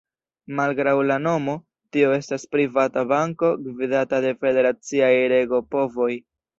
Malgraŭ 0.59 0.93
la 1.09 1.17
nomo 1.25 1.55
tio 1.97 2.09
estas 2.17 2.47
privata 2.57 3.05
banko 3.13 3.55
gvidata 3.69 4.25
de 4.27 4.35
federaciaj 4.43 5.15
regopovoj. 5.39 6.15